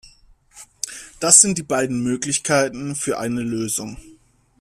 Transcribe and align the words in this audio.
Das 1.19 1.41
sind 1.41 1.59
die 1.59 1.61
beiden 1.61 2.01
Möglichkeiten 2.01 2.95
für 2.95 3.19
eine 3.19 3.43
Lösung. 3.43 3.97